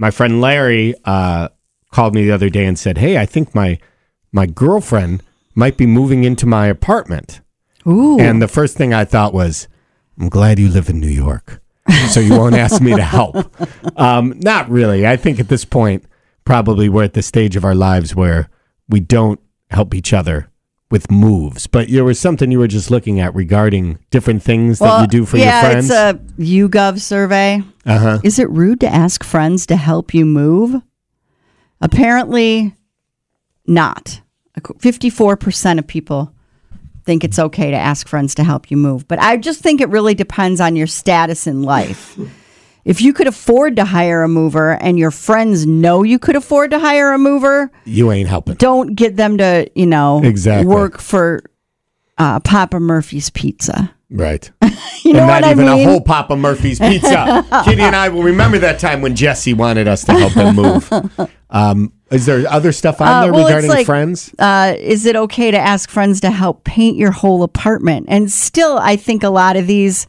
My 0.00 0.10
friend 0.10 0.40
Larry 0.40 0.94
uh, 1.04 1.50
called 1.92 2.14
me 2.14 2.24
the 2.24 2.32
other 2.32 2.48
day 2.48 2.64
and 2.64 2.78
said, 2.78 2.96
"Hey, 2.96 3.18
I 3.18 3.26
think 3.26 3.54
my 3.54 3.78
my 4.32 4.46
girlfriend 4.46 5.22
might 5.54 5.76
be 5.76 5.84
moving 5.84 6.24
into 6.24 6.46
my 6.46 6.68
apartment." 6.68 7.42
Ooh. 7.86 8.18
And 8.18 8.40
the 8.40 8.48
first 8.48 8.78
thing 8.78 8.94
I 8.94 9.04
thought 9.04 9.34
was, 9.34 9.68
"I'm 10.18 10.30
glad 10.30 10.58
you 10.58 10.70
live 10.70 10.88
in 10.88 11.00
New 11.00 11.06
York, 11.06 11.60
so 12.08 12.18
you 12.18 12.30
won't 12.30 12.54
ask 12.54 12.80
me 12.80 12.96
to 12.96 13.02
help." 13.02 13.36
Um, 13.96 14.34
not 14.38 14.70
really. 14.70 15.06
I 15.06 15.16
think 15.16 15.40
at 15.40 15.48
this 15.48 15.64
point, 15.66 16.04
probably 16.44 16.88
we're 16.88 17.04
at 17.04 17.12
the 17.12 17.22
stage 17.22 17.56
of 17.56 17.66
our 17.66 17.74
lives 17.74 18.14
where 18.14 18.48
we 18.88 19.00
don't 19.00 19.38
help 19.70 19.94
each 19.94 20.14
other 20.14 20.49
with 20.90 21.10
moves. 21.10 21.66
But 21.66 21.88
there 21.88 22.04
was 22.04 22.18
something 22.18 22.50
you 22.50 22.58
were 22.58 22.66
just 22.68 22.90
looking 22.90 23.20
at 23.20 23.34
regarding 23.34 23.98
different 24.10 24.42
things 24.42 24.80
that 24.80 25.02
you 25.02 25.06
do 25.06 25.24
for 25.24 25.36
yeah, 25.36 25.62
your 25.62 25.70
friends. 25.70 25.90
Yeah, 25.90 26.10
it's 26.10 26.40
a 26.40 26.42
YouGov 26.42 27.00
survey. 27.00 27.62
uh 27.86 27.98
huh. 27.98 28.18
Is 28.24 28.38
it 28.38 28.50
rude 28.50 28.80
to 28.80 28.88
ask 28.88 29.22
friends 29.22 29.66
to 29.66 29.76
help 29.76 30.12
you 30.12 30.26
move? 30.26 30.82
Apparently, 31.80 32.74
not. 33.66 34.20
54% 34.58 35.78
of 35.78 35.86
people 35.86 36.34
think 37.04 37.24
it's 37.24 37.38
okay 37.38 37.70
to 37.70 37.76
ask 37.76 38.06
friends 38.06 38.34
to 38.34 38.44
help 38.44 38.70
you 38.70 38.76
move. 38.76 39.08
But 39.08 39.20
I 39.20 39.36
just 39.36 39.60
think 39.60 39.80
it 39.80 39.88
really 39.88 40.14
depends 40.14 40.60
on 40.60 40.76
your 40.76 40.86
status 40.86 41.46
in 41.46 41.62
life. 41.62 42.18
If 42.90 43.00
you 43.00 43.12
could 43.12 43.26
afford 43.26 43.76
to 43.76 43.84
hire 43.84 44.22
a 44.22 44.28
mover 44.28 44.72
and 44.82 44.98
your 44.98 45.10
friends 45.12 45.66
know 45.66 46.02
you 46.02 46.18
could 46.18 46.36
afford 46.36 46.70
to 46.72 46.78
hire 46.78 47.12
a 47.12 47.18
mover, 47.18 47.70
You 47.84 48.10
ain't 48.12 48.28
helping. 48.28 48.56
don't 48.56 48.94
get 48.96 49.16
them 49.16 49.38
to, 49.38 49.70
you 49.74 49.86
know, 49.86 50.20
Exactly. 50.24 50.66
work 50.66 50.98
for 51.00 51.42
uh, 52.18 52.40
Papa 52.40 52.80
Murphy's 52.80 53.30
Pizza. 53.30 53.94
Right. 54.10 54.50
You 55.02 55.14
know 55.14 55.20
and 55.20 55.28
what 55.28 55.40
not 55.40 55.48
I 55.48 55.50
even 55.52 55.66
mean? 55.66 55.88
a 55.88 55.90
whole 55.90 56.00
Papa 56.02 56.36
Murphy's 56.36 56.78
pizza. 56.78 57.44
Kitty 57.64 57.80
and 57.80 57.96
I 57.96 58.10
will 58.10 58.22
remember 58.22 58.58
that 58.58 58.78
time 58.78 59.00
when 59.00 59.16
Jesse 59.16 59.54
wanted 59.54 59.88
us 59.88 60.04
to 60.04 60.12
help 60.12 60.34
him 60.34 60.54
move. 60.54 60.92
Um, 61.48 61.92
is 62.10 62.26
there 62.26 62.44
other 62.48 62.70
stuff 62.70 63.00
on 63.00 63.08
Uh, 63.08 63.20
there 63.22 63.32
well, 63.32 63.46
regarding 63.46 63.70
like- 63.70 63.86
friends? 63.86 64.30
uh, 64.38 64.74
is 64.78 65.06
it 65.06 65.16
okay 65.16 65.50
to 65.50 65.58
ask 65.58 65.88
friends 65.90 66.20
to 66.20 66.30
help 66.30 66.64
paint 66.64 66.96
your 66.98 67.12
whole 67.12 67.42
apartment? 67.42 68.06
And 68.08 68.30
still, 68.30 68.78
I 68.78 68.94
think 68.96 69.22
a 69.24 69.30
lot 69.30 69.56
of 69.56 69.66
these 69.66 70.06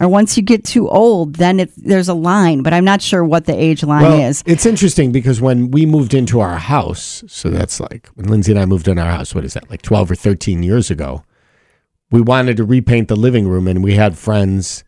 are 0.00 0.08
once 0.08 0.36
you 0.36 0.42
get 0.42 0.64
too 0.64 0.88
old, 0.88 1.36
then 1.36 1.60
it, 1.60 1.70
there's 1.76 2.08
a 2.08 2.14
line, 2.14 2.62
but 2.62 2.72
I'm 2.72 2.84
not 2.84 3.02
sure 3.02 3.22
what 3.24 3.44
the 3.44 3.54
age 3.54 3.84
line 3.84 4.02
Well, 4.02 4.20
is. 4.20 4.42
it's 4.46 4.64
interesting 4.66 5.12
because 5.12 5.40
when 5.40 5.70
we 5.70 5.84
moved 5.86 6.14
into 6.14 6.40
our 6.40 6.56
house, 6.56 7.22
so 7.28 7.50
that's 7.50 7.78
like 7.80 8.08
when 8.14 8.26
Lindsay 8.26 8.50
and 8.52 8.58
I 8.58 8.64
moved 8.64 8.88
in 8.88 8.98
our 8.98 9.10
house, 9.10 9.34
what 9.34 9.44
is 9.44 9.52
that, 9.54 9.68
like 9.70 9.82
12 9.82 10.10
or 10.10 10.14
13 10.14 10.62
years 10.62 10.90
ago, 10.90 11.22
we 12.10 12.20
wanted 12.20 12.56
to 12.56 12.64
repaint 12.64 13.08
the 13.08 13.14
living 13.16 13.46
room 13.46 13.68
and 13.68 13.84
we 13.84 13.94
had 13.94 14.16
friends 14.18 14.82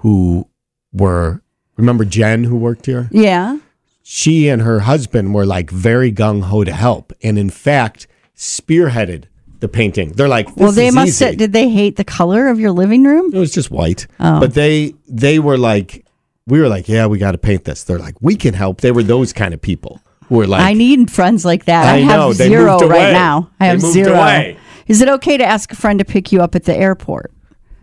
who 0.00 0.48
were, 0.92 1.42
remember 1.76 2.04
Jen 2.04 2.44
who 2.44 2.56
worked 2.56 2.86
here? 2.86 3.08
Yeah. 3.12 3.58
she 4.02 4.48
and 4.48 4.62
her 4.62 4.80
husband 4.80 5.32
were 5.34 5.46
like 5.46 5.70
very 5.70 6.10
gung 6.12 6.42
ho 6.42 6.64
to 6.64 6.72
help, 6.72 7.12
and 7.22 7.38
in 7.38 7.50
fact 7.50 8.06
spearheaded 8.36 9.24
the 9.60 9.68
painting. 9.68 10.12
They're 10.12 10.28
like, 10.28 10.46
this 10.48 10.56
well, 10.56 10.72
they 10.72 10.90
must. 10.90 11.08
easy. 11.08 11.24
Have, 11.26 11.36
did 11.36 11.52
they 11.52 11.68
hate 11.68 11.96
the 11.96 12.04
color 12.04 12.48
of 12.48 12.60
your 12.60 12.72
living 12.72 13.04
room? 13.04 13.32
it 13.34 13.38
was 13.38 13.52
just 13.52 13.70
white, 13.70 14.06
Oh. 14.20 14.40
but 14.40 14.54
they 14.54 14.94
they 15.08 15.38
were 15.38 15.58
like, 15.58 16.04
we 16.46 16.60
were 16.60 16.68
like, 16.68 16.88
yeah, 16.88 17.06
we 17.06 17.18
got 17.18 17.32
to 17.32 17.38
paint 17.38 17.64
this. 17.64 17.84
They're 17.84 17.98
like, 17.98 18.14
we 18.20 18.36
can 18.36 18.54
help. 18.54 18.80
They 18.80 18.92
were 18.92 19.02
those 19.02 19.32
kind 19.32 19.52
of 19.54 19.60
people 19.60 20.00
who 20.28 20.36
were 20.36 20.46
like, 20.46 20.62
I 20.62 20.72
need 20.74 21.10
friends 21.10 21.44
like 21.44 21.64
that. 21.66 21.86
I, 21.86 21.96
I 21.96 21.98
have 22.00 22.20
know, 22.20 22.32
they 22.32 22.48
zero 22.48 22.78
right 22.80 23.12
now. 23.12 23.50
I 23.60 23.66
have 23.66 23.80
zero. 23.80 24.12
away. 24.14 24.58
Is 24.86 25.00
it 25.00 25.08
okay 25.08 25.36
to 25.36 25.44
ask 25.44 25.72
a 25.72 25.76
friend 25.76 25.98
to 25.98 26.04
pick 26.04 26.30
you 26.32 26.40
up 26.42 26.54
at 26.54 26.64
the 26.64 26.76
airport? 26.76 27.32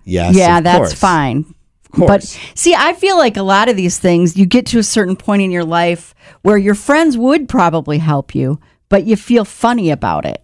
yes, 0.05 0.35
yeah, 0.35 0.61
that's 0.61 0.77
course. 0.77 0.93
fine. 0.93 1.43
course. 1.91 2.07
But 2.07 2.23
see, 2.57 2.73
I 2.75 2.93
feel 2.93 3.17
like 3.17 3.35
a 3.37 3.43
lot 3.43 3.69
of 3.69 3.75
these 3.75 3.99
things, 3.99 4.37
you 4.37 4.45
get 4.45 4.65
to 4.67 4.79
a 4.79 4.83
certain 4.83 5.15
point 5.15 5.41
in 5.41 5.51
your 5.51 5.65
life 5.65 6.13
where 6.43 6.57
your 6.57 6.75
friends 6.75 7.17
would 7.17 7.47
probably 7.49 7.97
help 7.99 8.33
you, 8.35 8.59
but 8.89 9.05
you 9.05 9.15
feel 9.15 9.43
funny 9.45 9.91
about 9.91 10.25
it. 10.25 10.43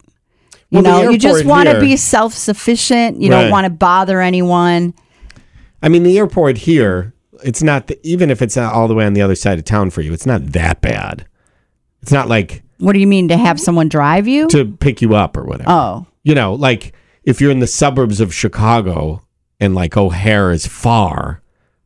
You 0.72 0.81
Well, 0.81 1.03
know, 1.03 1.09
you 1.09 1.18
just 1.18 1.46
want 1.46 1.68
to 1.69 1.80
be 1.80 1.97
self 1.97 2.34
sufficient. 2.34 3.22
You 3.22 3.31
Right. 3.31 3.41
don't 3.44 3.52
want 3.52 3.66
to 3.66 3.69
bother 3.72 4.22
anyone. 4.22 4.94
I 5.81 5.90
mean, 5.90 6.03
the 6.03 6.18
airport 6.18 6.57
here, 6.59 7.13
it's 7.44 7.63
not 7.63 7.88
the, 7.88 8.00
even 8.03 8.30
if 8.30 8.41
it's 8.41 8.56
all 8.57 8.88
the 8.88 8.94
way 8.94 9.06
on 9.06 9.13
the 9.13 9.22
other 9.22 9.35
side 9.35 9.57
of 9.57 9.66
town 9.66 9.90
for 9.90 10.02
you, 10.02 10.13
it's 10.13 10.25
not 10.25 10.52
that 10.53 10.81
bad. 10.81 11.25
It's 12.02 12.12
not 12.12 12.28
like 12.30 12.62
What 12.78 12.94
do 12.94 13.00
you 13.00 13.07
mean 13.07 13.28
to 13.30 13.38
have 13.38 13.59
someone 13.59 13.90
drive 13.90 14.28
you? 14.28 14.47
to 14.50 14.66
pick 14.66 15.02
you 15.02 15.16
up 15.16 15.35
or 15.38 15.44
whatever. 15.44 15.69
oh, 15.69 16.06
you 16.24 16.35
know, 16.35 16.53
like 16.53 16.94
if 17.24 17.41
you're 17.41 17.51
in 17.51 17.59
the 17.59 17.68
suburbs 17.68 18.19
of 18.22 18.34
Chicago 18.34 19.22
and 19.59 19.74
like 19.74 19.97
O'Hare 19.97 20.51
is 20.51 20.68
far, 20.68 21.41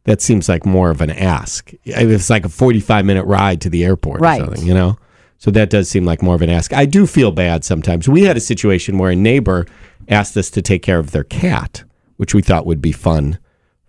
that 0.05 0.21
seems 0.21 0.50
like 0.50 0.65
more 0.65 0.89
of 0.89 1.00
an 1.01 1.09
ask. 1.11 1.71
It's 1.85 2.29
like 2.29 2.44
a 2.45 2.50
45 2.50 3.05
minute 3.05 3.23
ride 3.25 3.61
to 3.61 3.69
the 3.69 3.85
airport 3.85 4.19
Right. 4.21 4.41
or 4.41 4.45
something, 4.45 4.65
you 4.67 4.73
know? 4.73 4.97
So 5.44 5.52
that 5.52 5.70
does 5.70 5.90
seem 5.90 6.06
like 6.06 6.22
more 6.22 6.36
of 6.36 6.42
an 6.42 6.50
ask. 6.50 6.72
I 6.72 6.86
do 6.86 7.06
feel 7.06 7.30
bad 7.34 7.66
sometimes. 7.66 8.08
We 8.08 8.22
had 8.22 8.38
a 8.38 8.40
situation 8.40 8.98
where 8.98 9.12
a 9.12 9.16
neighbor 9.16 9.66
asked 10.08 10.38
us 10.38 10.50
to 10.52 10.62
take 10.62 10.84
care 10.84 11.00
of 11.00 11.12
their 11.12 11.26
cat, 11.26 11.84
which 12.16 12.34
we 12.34 12.42
thought 12.42 12.66
would 12.66 12.81
be 12.81 12.94
fun 12.94 13.40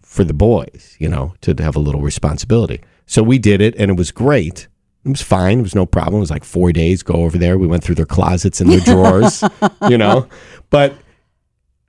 for 0.02 0.24
the 0.24 0.34
boys, 0.34 0.96
you 0.98 1.08
know, 1.08 1.34
to 1.42 1.54
have 1.60 1.76
a 1.76 1.78
little 1.78 2.00
responsibility. 2.00 2.80
So 3.06 3.22
we 3.22 3.38
did 3.38 3.60
it 3.60 3.76
and 3.78 3.88
it 3.88 3.96
was 3.96 4.10
great. 4.10 4.66
It 5.04 5.10
was 5.10 5.22
fine. 5.22 5.60
It 5.60 5.62
was 5.62 5.76
no 5.76 5.86
problem. 5.86 6.16
It 6.16 6.20
was 6.22 6.30
like 6.32 6.42
four 6.42 6.72
days. 6.72 7.04
Go 7.04 7.22
over 7.22 7.38
there. 7.38 7.56
We 7.56 7.68
went 7.68 7.84
through 7.84 7.94
their 7.94 8.04
closets 8.04 8.60
and 8.60 8.68
their 8.68 8.80
drawers, 8.92 9.44
you 9.88 9.96
know. 9.96 10.28
But 10.70 10.96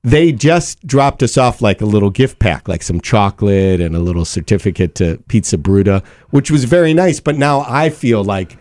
they 0.03 0.31
just 0.31 0.85
dropped 0.85 1.23
us 1.23 1.39
off 1.39 1.63
like 1.63 1.81
a 1.81 1.85
little 1.85 2.11
gift 2.11 2.37
pack, 2.37 2.67
like 2.67 2.83
some 2.83 3.01
chocolate 3.01 3.81
and 3.81 3.95
a 3.95 3.99
little 3.99 4.25
certificate 4.25 4.93
to 4.95 5.17
Pizza 5.27 5.57
Brutta, 5.57 6.05
which 6.29 6.51
was 6.51 6.65
very 6.65 6.93
nice. 6.93 7.19
But 7.19 7.39
now 7.39 7.65
I 7.67 7.89
feel 7.89 8.23
like 8.23 8.59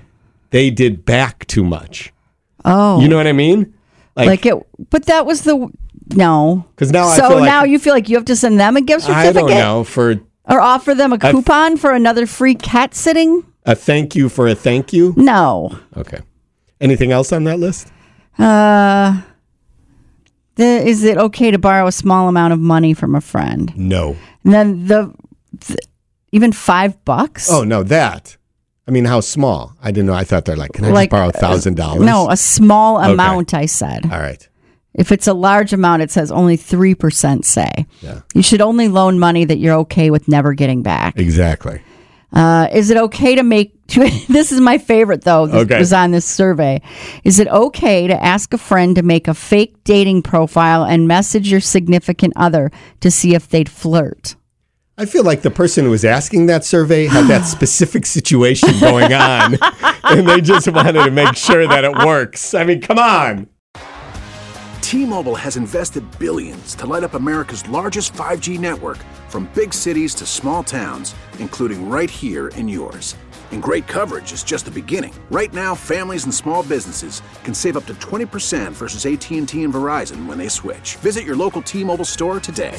they 0.54 0.70
did 0.70 1.04
back 1.04 1.44
too 1.46 1.64
much. 1.64 2.12
oh, 2.64 3.00
You 3.00 3.08
know 3.08 3.16
what 3.16 3.26
I 3.26 3.32
mean? 3.32 3.74
like, 4.16 4.46
it. 4.46 4.54
But 4.90 5.06
that 5.06 5.26
was 5.26 5.42
the 5.42 5.68
no. 6.14 6.64
'Cause 6.76 6.92
now 6.92 7.06
I 7.08 7.16
so 7.16 7.28
like- 7.38 7.44
now 7.44 7.64
you 7.64 7.80
feel 7.80 7.92
like 7.92 8.08
you 8.08 8.14
have 8.16 8.24
to 8.26 8.36
send 8.36 8.60
them 8.60 8.76
a 8.76 8.80
gift 8.80 9.02
certificate. 9.02 9.36
I 9.36 9.48
don't 9.48 9.50
know 9.50 9.82
for 9.82 10.14
or 10.44 10.60
offer 10.60 10.94
them 10.94 11.12
a 11.12 11.18
coupon 11.18 11.76
for 11.76 11.90
another 11.92 12.24
free 12.26 12.54
cat 12.54 12.94
sitting. 12.94 13.42
a 13.66 13.74
thank 13.74 14.14
you 14.14 14.28
for 14.28 14.46
a 14.46 14.54
thank 14.54 14.92
you. 14.92 15.12
No. 15.16 15.76
Okay. 15.96 16.18
Anything 16.80 17.10
else 17.10 17.32
on 17.32 17.42
that 17.44 17.58
list? 17.58 17.88
Uh, 18.38 19.22
the, 20.56 20.64
is 20.86 21.02
it 21.02 21.16
okay 21.18 21.50
to 21.50 21.58
borrow 21.58 21.86
a 21.88 21.92
small 21.92 22.28
amount 22.28 22.52
of 22.52 22.60
money 22.60 22.94
from 22.94 23.14
a 23.16 23.20
friend? 23.20 23.72
No. 23.76 24.14
And 24.44 24.52
then 24.54 24.86
the, 24.86 25.12
th- 25.60 25.78
even 26.30 26.52
five 26.52 27.02
bucks. 27.04 27.50
Oh 27.50 27.64
no, 27.64 27.82
that. 27.84 28.36
I 28.86 28.90
mean, 28.90 29.04
how 29.06 29.20
small? 29.20 29.74
I 29.82 29.90
didn't 29.90 30.06
know. 30.06 30.14
I 30.14 30.24
thought 30.24 30.44
they're 30.44 30.56
like, 30.56 30.72
can 30.74 30.84
I 30.84 30.90
Like, 30.90 31.10
just 31.10 31.18
borrow 31.18 31.28
a 31.30 31.32
thousand 31.32 31.76
dollars? 31.76 32.02
no, 32.04 32.28
a 32.30 32.36
small 32.36 32.98
amount. 33.00 33.54
I 33.54 33.66
said. 33.66 34.04
All 34.12 34.18
right. 34.20 34.46
If 34.92 35.10
it's 35.10 35.26
a 35.26 35.34
large 35.34 35.72
amount, 35.72 36.02
it 36.02 36.10
says 36.10 36.30
only 36.30 36.56
three 36.56 36.94
percent. 36.94 37.44
Say 37.46 37.86
Yeah. 38.00 38.20
you 38.34 38.42
should 38.42 38.60
only 38.60 38.88
loan 38.88 39.18
money 39.18 39.44
that 39.44 39.58
you're 39.58 39.74
okay 39.78 40.10
with 40.10 40.28
never 40.28 40.52
getting 40.54 40.82
back. 40.82 41.16
Exactly. 41.18 41.80
Uh, 42.32 42.68
is 42.72 42.90
it 42.90 42.96
okay 42.96 43.34
to 43.36 43.42
make? 43.42 43.72
this 43.86 44.50
is 44.52 44.60
my 44.60 44.76
favorite 44.78 45.22
though. 45.22 45.46
This 45.46 45.62
Okay. 45.64 45.78
was 45.78 45.92
on 45.92 46.10
this 46.10 46.24
survey. 46.24 46.80
Is 47.24 47.38
it 47.40 47.48
okay 47.48 48.06
to 48.06 48.22
ask 48.22 48.52
a 48.52 48.58
friend 48.58 48.94
to 48.96 49.02
make 49.02 49.28
a 49.28 49.34
fake 49.34 49.82
dating 49.84 50.22
profile 50.22 50.84
and 50.84 51.08
message 51.08 51.50
your 51.50 51.60
significant 51.60 52.32
other 52.36 52.70
to 53.00 53.10
see 53.10 53.34
if 53.34 53.48
they'd 53.48 53.68
flirt? 53.68 54.36
I 54.96 55.06
feel 55.06 55.24
like 55.24 55.42
the 55.42 55.50
person 55.50 55.84
who 55.84 55.90
was 55.90 56.04
asking 56.04 56.46
that 56.46 56.64
survey 56.64 57.06
had 57.06 57.26
that 57.26 57.42
specific 57.46 58.06
situation 58.06 58.78
going 58.78 59.12
on, 59.12 59.56
and 60.04 60.28
they 60.28 60.40
just 60.40 60.70
wanted 60.70 60.92
to 60.92 61.10
make 61.10 61.34
sure 61.34 61.66
that 61.66 61.82
it 61.82 61.92
works. 62.06 62.54
I 62.54 62.62
mean, 62.62 62.80
come 62.80 62.98
on. 62.98 63.48
T-Mobile 64.82 65.34
has 65.34 65.56
invested 65.56 66.04
billions 66.20 66.76
to 66.76 66.86
light 66.86 67.02
up 67.02 67.14
America's 67.14 67.68
largest 67.68 68.12
5G 68.12 68.60
network 68.60 68.98
from 69.28 69.50
big 69.52 69.74
cities 69.74 70.14
to 70.14 70.26
small 70.26 70.62
towns, 70.62 71.16
including 71.40 71.88
right 71.88 72.10
here 72.10 72.48
in 72.48 72.68
yours. 72.68 73.16
And 73.50 73.60
great 73.60 73.88
coverage 73.88 74.32
is 74.32 74.44
just 74.44 74.64
the 74.64 74.70
beginning. 74.70 75.12
Right 75.30 75.52
now, 75.52 75.74
families 75.74 76.24
and 76.24 76.32
small 76.32 76.62
businesses 76.62 77.20
can 77.42 77.54
save 77.54 77.76
up 77.76 77.86
to 77.86 77.94
20% 77.94 78.72
versus 78.72 79.06
AT&T 79.06 79.62
and 79.64 79.74
Verizon 79.74 80.26
when 80.26 80.38
they 80.38 80.48
switch. 80.48 80.96
Visit 80.96 81.24
your 81.24 81.36
local 81.36 81.62
T-Mobile 81.62 82.04
store 82.04 82.38
today. 82.38 82.78